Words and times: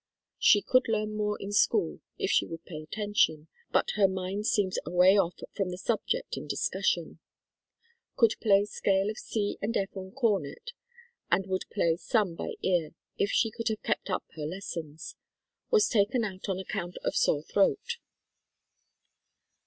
She 0.39 0.63
could 0.63 0.87
learn 0.87 1.15
more 1.15 1.39
in 1.39 1.51
school 1.51 2.01
if 2.17 2.31
she 2.31 2.47
would 2.47 2.65
pay 2.65 2.81
attention, 2.81 3.49
but 3.71 3.91
her 3.97 4.07
mind 4.07 4.47
seems 4.47 4.79
away 4.83 5.15
off 5.15 5.35
from 5.53 5.69
the 5.69 5.77
subject 5.77 6.37
in 6.37 6.47
dis 6.47 6.67
cussion. 6.71 7.19
Could 8.15 8.33
play 8.41 8.65
scale 8.65 9.11
of 9.11 9.19
C 9.19 9.59
and 9.61 9.77
F 9.77 9.89
on 9.95 10.09
cornet 10.09 10.71
and 11.29 11.45
would 11.45 11.65
play 11.71 11.97
some 11.97 12.33
by 12.33 12.55
ear 12.63 12.95
if 13.19 13.29
she 13.29 13.51
could 13.51 13.67
have 13.67 13.83
kept 13.83 14.09
up 14.09 14.23
her 14.35 14.47
lessons. 14.47 15.13
Was 15.69 15.87
taken 15.87 16.23
out 16.23 16.49
on 16.49 16.57
account 16.57 16.97
of 17.03 17.15
sore 17.15 17.43
throat. 17.43 17.97